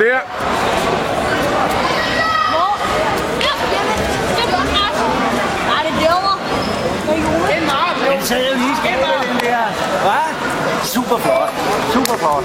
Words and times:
Der. 0.00 0.22
Den 8.08 8.22
sad 8.26 8.38
jo 8.48 8.54
lige 8.54 8.76
skabet, 8.76 9.08
den 9.28 9.40
der. 9.50 9.58
Hva? 10.02 10.20
Super 10.84 11.18
flot. 11.18 11.52
Super 11.92 12.14
flot. 12.18 12.44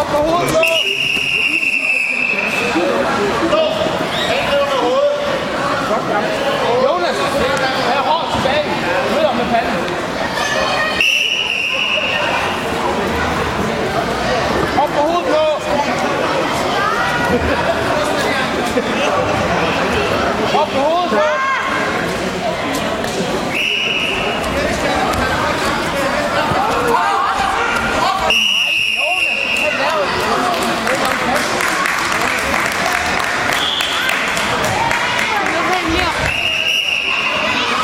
Op 0.00 0.06
på 0.06 0.16
hovedet, 0.16 0.48
blå! 0.50 0.60
Blå! 3.50 3.62
Helt 4.28 4.50
ned 4.52 4.60
med 4.72 4.78
hovedet. 4.80 5.18
Godt 5.90 6.12
gang. 6.12 6.41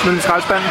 Smid 0.09 0.15
den 0.17 0.23
skraldespanden. 0.23 0.71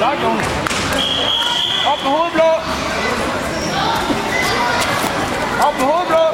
Nok, 0.00 0.14
Jon. 0.22 0.38
Op 1.92 2.02
med 2.02 2.10
hovedet 2.10 2.32
blå. 2.32 2.50
Op 5.66 5.74
med 5.78 5.86
hovedet 5.86 6.06
blå. 6.08 6.24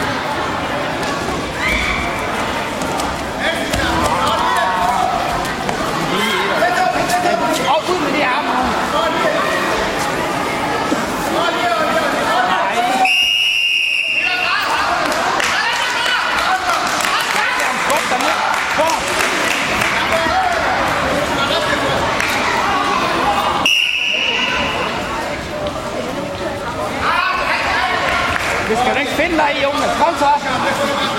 Det 28.70 28.78
skal 28.80 28.94
du 28.96 29.00
ikke 29.00 29.12
finde 29.12 29.38
dig 29.38 29.52
i, 29.60 29.64
Jonas. 29.64 29.98
Kom 29.98 30.16
så! 30.18 31.15